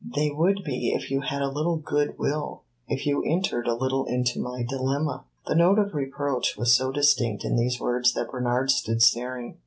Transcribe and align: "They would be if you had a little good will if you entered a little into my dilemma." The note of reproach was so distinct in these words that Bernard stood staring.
"They 0.15 0.31
would 0.31 0.63
be 0.65 0.93
if 0.95 1.11
you 1.11 1.21
had 1.21 1.43
a 1.43 1.51
little 1.51 1.77
good 1.77 2.17
will 2.17 2.63
if 2.87 3.05
you 3.05 3.23
entered 3.23 3.67
a 3.67 3.75
little 3.75 4.05
into 4.05 4.41
my 4.41 4.63
dilemma." 4.67 5.25
The 5.45 5.53
note 5.53 5.77
of 5.77 5.93
reproach 5.93 6.57
was 6.57 6.73
so 6.73 6.91
distinct 6.91 7.45
in 7.45 7.55
these 7.55 7.79
words 7.79 8.11
that 8.15 8.31
Bernard 8.31 8.71
stood 8.71 9.03
staring. 9.03 9.59